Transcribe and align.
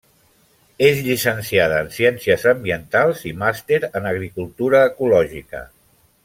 És 0.85 1.01
llicenciada 1.07 1.77
en 1.85 1.91
ciències 1.97 2.45
ambientals 2.53 3.21
i 3.33 3.35
màster 3.43 3.81
en 4.01 4.09
agricultura 4.15 4.83
ecològica. 4.95 5.63